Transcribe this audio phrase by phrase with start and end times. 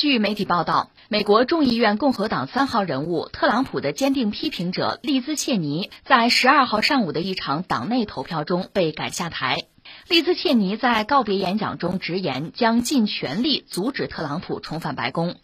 [0.00, 9.58] 据媒体报道，美国众议院共和党三号人物特朗普的坚定批评者利兹切尼，在十二号上午的一场党内投票中被赶下台。
[10.08, 15.36] 利兹切尼在告别演讲中直言，将尽全力阻止特朗普重返白宫。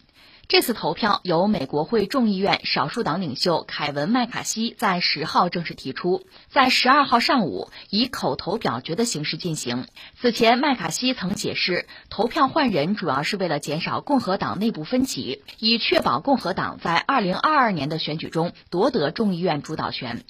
[0.48, 9.86] 这次投票由美国会众议院少数党领袖凯文·麦卡锡在十号正式提出，在十二号上午以口头表决的形式进行。
[10.20, 20.22] 此前，麦卡锡曾解释，投票换人主要是为了减少共和党内部分歧，以确保共和党在二零二二年的选举中夺得众议院主导权。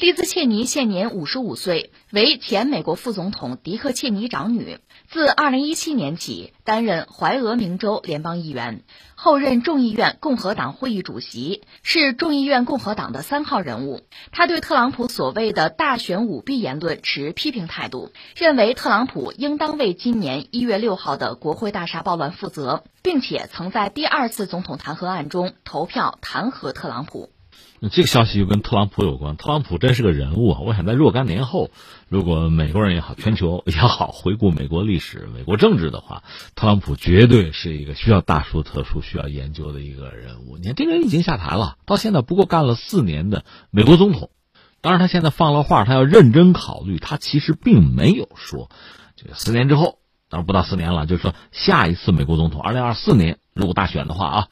[0.00, 4.78] 利兹切尼现年五十五岁，为前美国副总统迪克切尼长女。
[5.08, 8.84] 自二零一七年起担任怀俄明州联邦议员，
[9.16, 14.02] 后任众议院共和党会议主席，是众议院共和党的三号人物。
[14.30, 27.30] 他对特朗普所谓的大选舞弊言论持批评态度，认为特朗普应当为今年一月六号的国会大厦暴乱负责，并且曾在第二次总统弹劾案中投票弹劾特朗普。
[27.80, 29.36] 那这个消息就跟特朗普有关。
[29.36, 30.60] 特朗普真是个人物啊！
[30.60, 31.70] 我想在若干年后，
[32.08, 36.24] 如果美国人也好，全球也好，回顾美国历史、美国政治的话，
[36.56, 40.58] 特朗普绝对是一个需要大书特书、需要研究的一个人物。
[40.58, 44.30] 你看，这个人已经下台了，到现在不过干了四年的美国总统。
[44.80, 46.98] 当然，他现在放了话，他要认真考虑。
[46.98, 48.70] 他其实并没有说，
[49.14, 49.98] 这个四年之后，
[50.28, 54.48] 当然不到四年了，就是说下一次美国总统，二零二四年如果大选的话啊。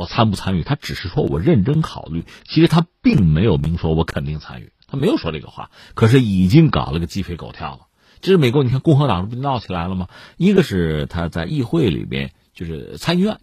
[0.00, 0.62] 我参不参与？
[0.62, 2.24] 他只是说我认真考虑。
[2.48, 4.72] 其实他并没有明说，我肯定参与。
[4.86, 7.80] 他没有说这个话，可是已经搞了个鸡飞狗跳了。
[8.22, 10.08] 这是美国，你看共和党不闹起来了吗？
[10.38, 13.40] 一个是他在议会里边，就是参议院，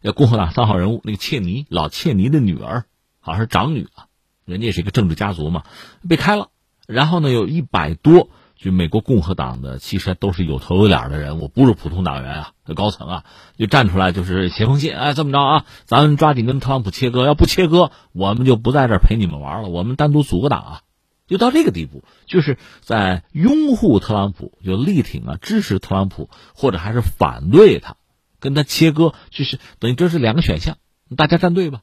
[0.00, 2.84] 要共和党三号人物那个切尼，老切尼的女儿，
[3.18, 4.06] 好像是长女啊，
[4.44, 5.64] 人家也是一个政治家族嘛，
[6.08, 6.50] 被开了。
[6.86, 8.30] 然后呢，有一百多。
[8.60, 13.24] 就美国共和党的，其实都是有头有脸的人物，不是普通党员啊，高层啊，
[13.56, 20.80] 就站出来就是写封信，哎，这么着啊，咱们抓紧跟特朗普切割，要不切割，我们就不在这儿陪你们玩了，我们单独组个党啊，
[21.26, 27.96] 就到这个地步，就是在拥护特朗普，就力挺啊，支持特朗普，或者还是反对他，
[28.40, 30.76] 跟他切割，就是等于这是两个选项，
[31.16, 31.80] 大家站队吧。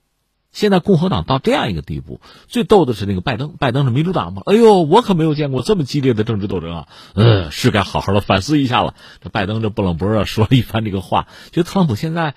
[0.56, 4.42] 现在共和党到这样一个地步，最逗的是那个拜登，拜登是民主党嘛？
[4.46, 6.88] 哎呦，我可没有见过这么激烈的政治斗争啊！
[7.14, 8.96] 嗯，是该好好的反思一下了。
[9.22, 12.36] 这拜登这不冷不热说了一番这个话，就特朗普现在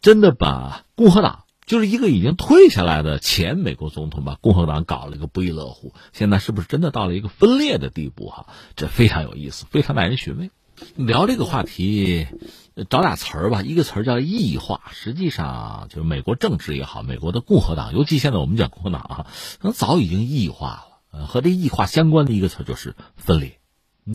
[0.00, 5.92] 真的把共和党就是一个已经退下来的前美国总统，把共和党搞了一个不亦乐乎。
[6.14, 8.30] 现在是不是真的到了一个分裂的地步？
[8.30, 8.46] 哈，
[8.76, 10.50] 这非常有意思，非常耐人寻味。
[10.96, 12.26] 聊这个话题。
[12.88, 19.26] 找俩词儿吧，一个词儿叫异化，实际上就是美国政治也好，美国的共和党，尤其现在我们讲共和党啊，
[19.58, 21.26] 可能早已经异化了。
[21.26, 23.58] 和这异化相关的一个词就是分裂，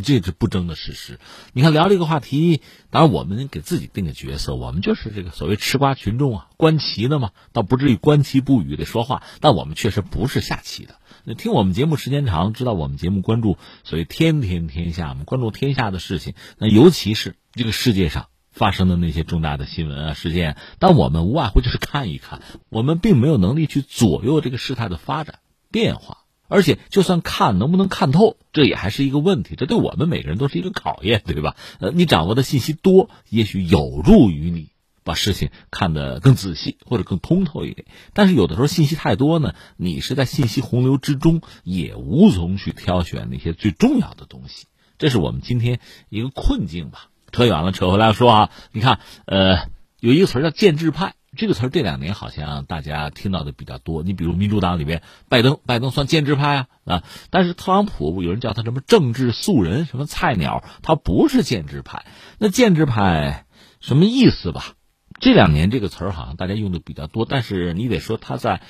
[0.04, 1.20] 这是不争的事实。
[1.54, 10.96] 你看聊这个话题，当然我们给自己定个角色，我们就是这个所谓吃瓜群众啊，观棋的嘛，倒不至于观棋不语的说话，但我们确实不是下棋的。
[11.36, 18.26] 听我们节目时间长，知道我们节目关注所谓天天天下嘛，关注天下的事情，那尤其是这个世界上。
[18.58, 31.56] 发生的那些重大的新闻啊事件，但我们无外乎就是看一看，我们并没有能力去左右这个事态的发展变化，而且就算看能不能看透，这也还是一个问题，这对我们每个人都是一个考验，对吧？
[31.80, 34.72] 呃，你掌握的信息多，也许有助于你
[35.04, 44.66] 把事情看得更仔细或者更通透一点，但是有的时候信息太多呢，你是在信息洪流之中也无从去挑选那些最重要的东西，
[44.98, 45.80] 这是我们今天
[46.10, 47.10] 一个困境吧。
[47.32, 54.02] 扯远了，扯回来说啊，你看，呃，有一个词叫建制派，这个词这两年好像大家听到的比较多。
[54.02, 62.06] 你比如民主党里边，拜登，拜登算建制派啊啊，但是特朗普有人叫他什么政治素人，什么菜鸟，他不是建制派。
[62.40, 63.46] 那建制派
[63.80, 64.74] 什么意思吧？
[65.20, 68.62] 这两年这个词儿好像大家用的比较多，但是你得说他在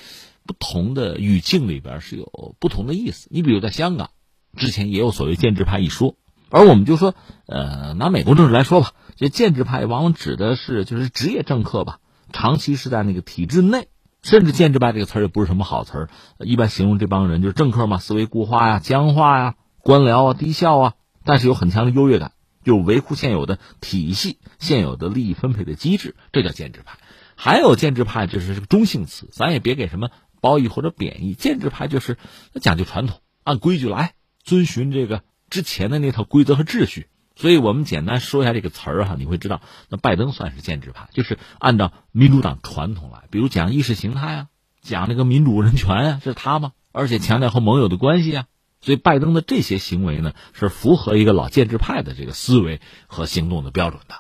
[0.46, 3.28] 不同的语境里边是有不同的意思。
[3.31, 4.12] 你比如在香港，
[4.56, 6.16] 之前也有所谓建制派一说。
[6.50, 7.13] 而我们就说，
[7.46, 12.00] 呃，拿美国政治来说吧，这建制派往往指的是就是职业政客吧，
[12.32, 13.88] 长期是在那个体制内，
[14.22, 16.09] 甚至建制派这个词儿也不是什么好词儿，
[16.40, 20.94] 一般形容这帮人就是政客嘛，思维固化呀、僵化呀、官僚啊、低效啊，
[21.26, 22.32] 但是有很强的优越感，
[22.64, 26.97] 就维护现有的体系、现有的利益分配的机制，这叫建制派。
[27.35, 30.09] 还有建制派就是这个中性词，咱也别给什么
[30.40, 32.17] 褒义或者贬义，建制派就是
[32.61, 35.23] 讲究传统，按规矩来，遵循这个。
[35.49, 44.47] 之前的那套规则和秩序，所以我们简单说一下这个词儿哈，你会知道，那拜登算是建制派，就是按照民主党传统来，比如讲意识形态啊，
[44.82, 46.72] 讲那个民主人权啊，是他吗？
[46.91, 48.46] 而且强调和盟友的关系啊，
[48.82, 54.16] 所以拜登的这些行为呢，是符合一个老建制派的这个思维和行动的标准的。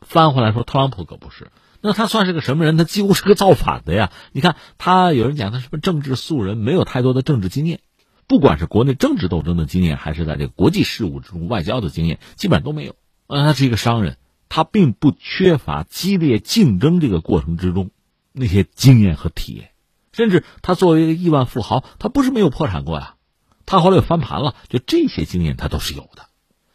[0.00, 1.50] 翻回来说，特朗普可不是。
[1.80, 2.76] 那他算是个什么人？
[2.76, 4.10] 他几乎是个造反的呀！
[4.32, 7.80] 你看，他有人讲他什么政治素人，没有太多的政治经验，
[8.28, 12.94] 不管是国内政治斗争的经验，还是在这个国际事务之中外交的经验，基本上都没有。
[13.26, 14.18] 呃，他是一个商人，
[14.50, 17.90] 他并不缺乏激烈竞争这个过程之中
[18.32, 19.70] 那些经验和体验，
[20.12, 23.14] 甚至他作为一个亿万富豪，他不是没有破产过呀，
[23.64, 26.26] 他后来又翻盘了，就这些经验他都是有的，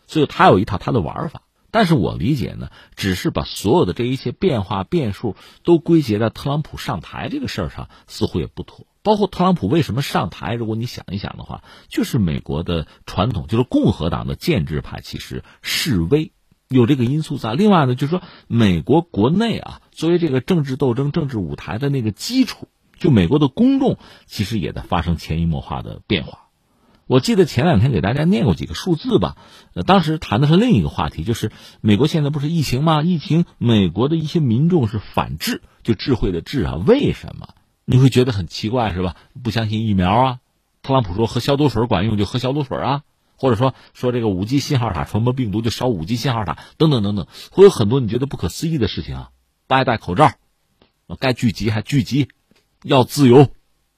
[0.08, 1.44] 所以他有一套他的玩法。
[1.70, 8.88] 但是我理解呢，只是把所有的这一切变化变数都归结在特朗普上台这个事儿上，似乎也不妥。
[9.04, 16.32] 包括特朗普为什么上台，如果你想一想的话，就是美国的传统，就是共和党的建制派其实示威，
[16.70, 17.54] 有这个因素在。
[17.54, 26.40] 另外呢，就是说美国国内啊，作为这个政治斗争、政治舞台的那个基础，就美国的公众其实也在发生潜移默化的变化。
[27.06, 29.36] 我记得前两天给大家念过几个数字吧，
[29.74, 31.52] 呃，当时谈的是另一个话题，就是
[31.82, 33.04] 美国现在不是疫情吗？
[33.04, 36.76] 疫情，美国的一些民众是反智，就智慧的智啊？
[36.76, 37.50] 为什么？
[37.86, 39.16] 你会觉得很奇怪是吧？
[39.44, 40.40] 不相信疫苗啊？
[40.82, 43.04] 特朗普说喝消毒水管用就喝消毒水啊？
[43.36, 49.30] 或者说说这个五 G 信号塔传播病毒就烧五 G 信号塔等等等等，会有很多你觉得不可思议的事情啊！
[49.68, 50.32] 不爱戴口罩，
[51.20, 52.30] 该聚集还聚集，
[52.84, 53.50] 要自由，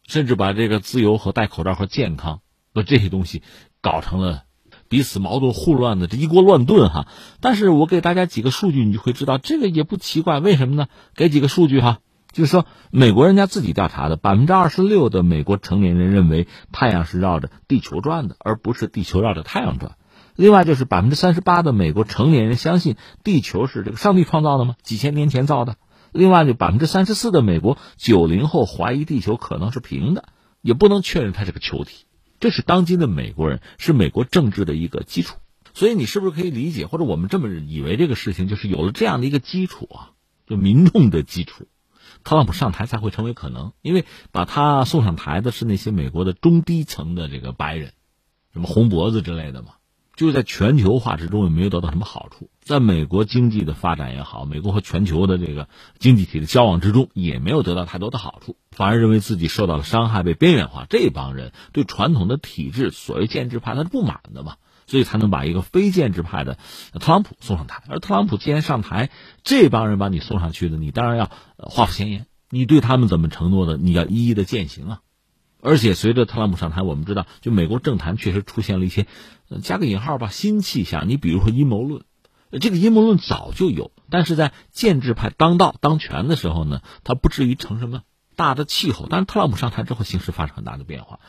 [0.08, 2.42] 甚至把这个自由和戴口罩和健康。
[2.74, 3.42] 把这些东西
[3.80, 4.44] 搞成了
[4.90, 7.08] 彼此矛盾混乱的这一锅乱炖哈，
[7.40, 10.88] 但是我给大家几个数据，你就会知道这个也不奇怪，为什么呢？
[11.16, 12.00] 给几个数据哈，
[12.36, 19.96] 就是说美国人家自己调查的，百分之二十六的美国成年人认为太阳是绕着地球转的，而不是地球绕着太阳转。
[20.36, 24.76] 另外就是百分之三十八的美国成年人相信地球是这个上帝创造的吗？
[24.84, 25.78] 几千年前造的。
[26.12, 30.26] 另外就百分之三十四的美国九零后怀疑地球可能是平的，
[30.62, 32.06] 也不能确认它是个球体。
[32.42, 35.38] 这是当今的美国人，是美国政治的一个基础，
[35.74, 40.12] 所以你是不是可以理解，或者我们这么以为这个事情就是有了这样的一个基础啊，
[40.46, 41.66] 就民众的基础，
[42.26, 47.94] 特朗普上台才会成为可能，因为把他送上台的是那些美国的中低层的这个白人，
[48.52, 49.70] 什么红脖子之类的嘛。
[50.16, 55.68] 就在全球化之中也没有得到什么好处，在美国经济的发展也好，美国和全球的这个
[56.00, 60.86] 经济体的交往之中也没有得到太多的好处，反而认为自己受到了伤害，被边缘化。
[60.90, 64.56] 这帮人对传统的体制，所谓建制派，他是不满的嘛，
[64.88, 66.58] 所以才能把一个非建制派的
[67.00, 67.84] 特朗普送上台。
[67.90, 69.10] 而特朗普既然上台，
[69.44, 75.02] 这帮人把你送上去的，你当然要画符前言，你对他们怎么承诺的，你要一一的践行啊。
[75.62, 79.08] 而且随着特朗普上台，我们知道，就美国政坛确实出现了一些，
[79.64, 81.10] 加个引号吧，新气象。
[81.10, 82.04] 你比如说阴谋论，
[82.62, 88.04] 这个阴谋论早就有，但是在建制派当道当权的时候呢，它不至于成什么
[88.36, 89.08] 大的气候。
[89.10, 91.20] 但是特朗普上台之后，形势发生很大的变化。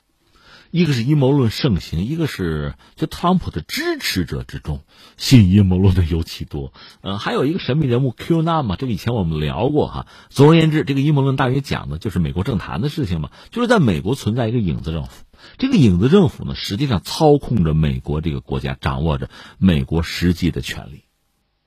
[0.71, 4.83] 一个是阴谋论盛行，一个是就特朗普的支持者之中
[5.17, 6.73] 信阴谋论的尤其多。
[7.01, 10.07] 嗯，还有一个神秘人物 Q 纳嘛，这个以前我们聊过哈。
[10.29, 15.25] 总而言之，这个阴谋论大约讲的就是美国政坛的事情嘛，就是在美国存在一个影子政府。
[15.59, 21.05] 这个影子政府呢，实际上操控着美国这个国家，掌握着美国实际的权利。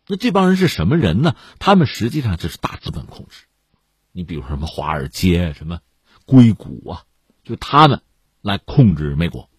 [0.08, 1.36] 那这帮人是什么人呢？
[1.60, 3.46] 他们实际上就是大资本控制。
[4.12, 5.80] 你比如说什么华尔街、什么
[6.26, 7.04] 硅谷啊，
[7.44, 8.02] 就他们。
[8.42, 9.50] 来控制美国，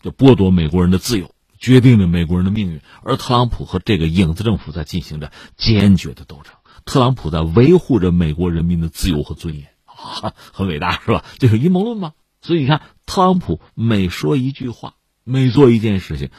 [0.00, 2.80] 就剥夺美国人的自由，决定着美国人的命运。
[3.02, 6.54] 而特朗普和这个影子政府在进行着坚决的斗争。
[6.84, 11.24] 特朗普在维护着美国人民的自由和尊严，很伟大，是吧？
[11.38, 12.14] 这是阴谋论吗？
[12.40, 16.30] 所以你看，特朗普每说一句话，每做一件事情，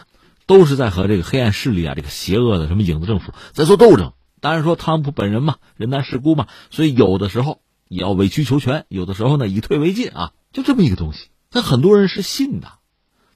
[0.48, 4.12] 都是在和这个黑暗势力啊，这个邪恶的什么影子政府在做斗争。
[4.42, 11.30] 当然说，特朗普本人嘛，人单势孤嘛，所以有的时候也要委曲求全，有的时候呢，以退为进啊，就这么一个东西。
[11.54, 12.68] 那很多人是信的，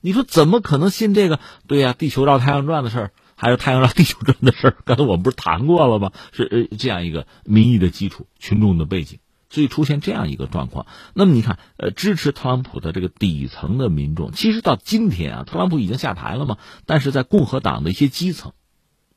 [0.01, 1.39] 你说怎么可能信这个？
[1.67, 6.11] 对呀，地球绕太阳转的事儿，还有太阳绕地球转的事儿，刚才我们不是谈过了吗？
[6.33, 9.19] 是这样一个民意的基础、群众的背景，
[9.49, 10.87] 所以出现这样一个状况。
[11.13, 18.53] 那么你看，呃，支持特朗普的这个底层的民众，其实到今天啊，特朗普已经下台了嘛，但是在共和党的一些基层，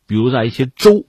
[0.07, 1.07] 比如在一些州，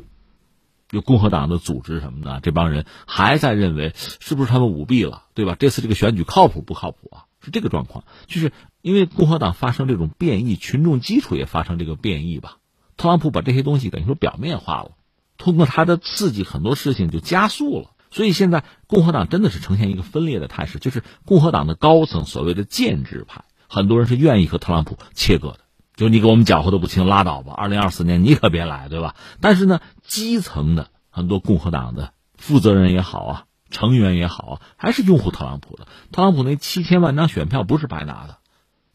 [0.91, 5.55] 有共和党的组织什么的，这帮人还在认为是不是他们舞弊了，对吧？
[5.57, 7.25] 这次这个选举靠谱不靠谱啊？
[7.43, 8.51] 是这个状况，就是
[8.83, 12.57] 因为共和党发生这种变异，群众基础也发生这个变异吧。
[12.97, 14.91] 特朗普把这些东西等于说表面化了，
[15.39, 17.89] 通过他的刺激，很多事情就加速了。
[18.11, 25.59] 所以现在共和党真的是呈现一个分裂的态势，就是共和党的高层所谓的建制派，很多人是愿意和特朗普切割的，
[25.95, 27.53] 就你给我们搅和的不清，拉倒吧。
[27.55, 29.15] 二零二四年你可别来，对吧？
[29.39, 33.45] 但是呢，基层的很多共和党的负责人也好啊。
[33.69, 35.87] 成员也好啊，还是拥护特朗普的。
[36.11, 38.39] 特朗普那七千万张选票不是白拿的，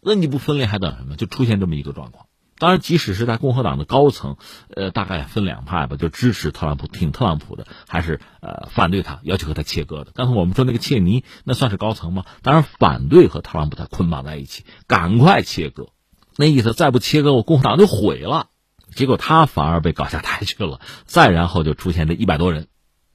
[0.02, 1.16] 那你不分裂还等什么？
[1.16, 2.26] 就出现这么一个状况。
[2.58, 4.36] 当然，即使是在共和党的高层，
[4.68, 10.12] 呃，大概分两派吧，就支持特朗普、挺特朗普的，还是呃反对他，要求和他切割的。
[10.14, 12.26] 刚才我们说那个切尼，那算是高层吗？
[12.42, 15.88] 当然，反对和特朗普他捆绑在一起，赶快切割，
[16.36, 18.48] 那意思再不切割，我共和党就毁了。
[18.94, 20.80] 结果他反而被搞下台去了。
[21.04, 22.68] 再然后就出现这一百多人，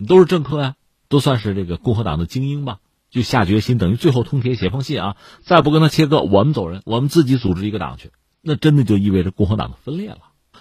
[0.08, 0.75] 都是政客呀，
[1.08, 8.12] 都算是这个共和党的精英吧，就下决心，等于最后通牒写封信啊，再不跟他切割，我们走人，我们自己组织一个党去。
[8.42, 10.18] 那真的就意味着共和党的分裂了。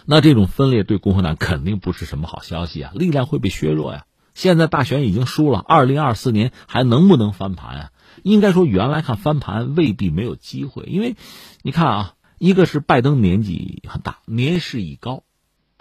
[0.06, 4.04] 那这种分裂对共和党肯定不是什么好消息啊，力量会被削弱呀。
[4.34, 7.90] 现在大选已经输了，二零二四年还能不能翻盘啊？
[8.22, 11.16] 应该说，原来看翻盘未必没有机会，因为
[11.62, 15.24] 你看啊，一个是拜登年纪很大，年事已高。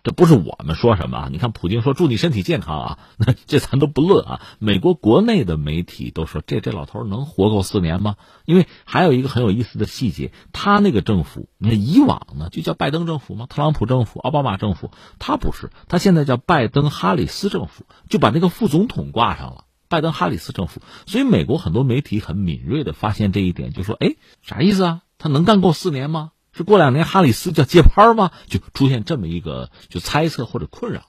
[0.03, 1.29] 这不是我们说什么啊？
[1.31, 4.41] 你看，普京说祝你身体健康啊， 那这咱都不论啊。
[4.59, 8.17] 美国国内的媒体都说这这老头能活够四年吗？
[8.43, 13.45] 因为还有一个很有意思的细节，他那个政府，那以往呢就叫拜登政府吗？
[13.49, 20.81] 特朗普政府、奥巴马政府，他不是，他现在叫拜登哈里斯政府，就把那个副总统挂上了，拜登哈里斯政府。
[21.05, 25.01] 所以美国很多媒体很敏锐的发现这一点，就说：哎，啥意思啊？
[25.17, 26.31] 他能干够四年吗？
[26.59, 28.31] 是过两年哈里斯叫接班吗？
[28.47, 31.03] 就出现这么一个就猜测或者困扰。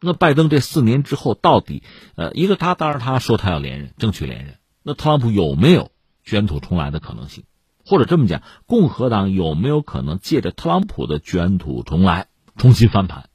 [0.00, 1.84] 那拜登这四年之后到底，
[2.16, 4.56] 呃，一个他当然他说他要连任，争取连任。
[4.82, 5.92] 那特朗普有没有
[6.24, 7.44] 卷土重来的可能性？
[7.84, 13.28] 或者这么讲，共和党有没有可能借着特朗普的卷土重来重新翻盘？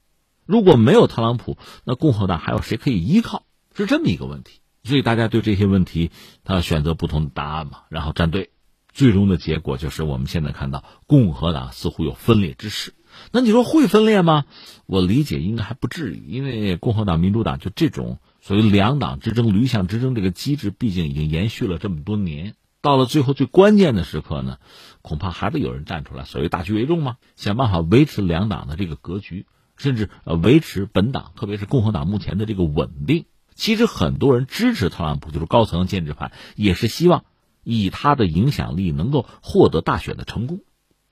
[0.46, 3.46] 如果没有特朗普，那共和党还有谁可以依靠？
[3.74, 4.60] 是这么一个问题。
[4.84, 6.12] 所以大家对这些问题，
[6.44, 8.50] 他选择不同的答案嘛，然后站队。
[8.94, 12.94] 最终的结果就是我们现在看到共和党似乎有分裂之势。
[13.32, 14.46] 那你说会分裂吗？
[14.86, 22.56] 我理解应该还不至于，因为共和党、民主党就这种所谓两党之争、驴象之争这个机制，毕竟已经延续了这么多年。
[22.82, 24.58] 到了最后最关键的时刻呢，
[25.02, 29.46] 恐怕还得有人站出来，所谓大局为重嘛，想办法维持两党的这个格局，
[29.78, 33.26] 甚至呃维持本党，特别是共和党目前的这个稳定。
[33.54, 37.26] 其实很多人支持特朗普，就是高层建制派，也是希望。
[37.64, 40.62] 以他的影响力能够获得大选的成功，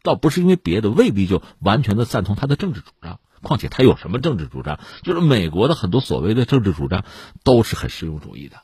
[0.04, 3.20] 倒不是因为别的，未必就完全的赞同他的政治主张。
[3.42, 4.80] 况且他有什么政治主张？
[5.02, 7.06] 就是美国的很多所谓的政治主张
[7.44, 8.58] 都是很实用主义的。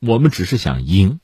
[0.00, 1.20] 我们只是想赢。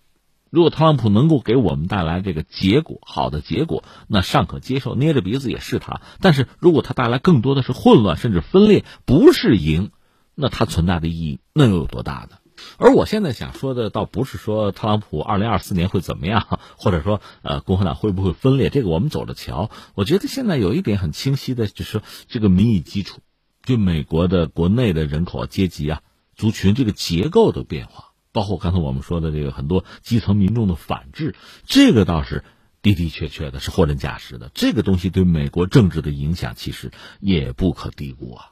[0.51, 6.03] 如果特朗普能够给我们带来这个结果，好的结果，那尚可接受，捏着鼻子也是他。
[6.21, 9.93] 但是如果他带来更多的是混乱，甚至分裂，不是赢，
[10.35, 12.39] 那他存在的意义那又有多大呢？
[12.79, 19.71] 而我现在想说的，倒不是说特朗普二零二四年会怎么样，或者说呃共和党会不会分裂，这个我们走着瞧。
[19.95, 23.21] 我觉得现在有一点很清晰的，就是这个民意基础，
[23.63, 26.03] 就美国的国内的人口阶级啊、
[26.35, 31.35] 族群这个结构的变化，包括刚才我们说的这个很多基层民众的反制，
[31.67, 32.45] 这个倒是
[32.83, 34.51] 的的确确的是货真价实的。
[34.55, 36.91] 这个东西对美国政治的影响其实
[37.21, 38.50] 也不可低估啊。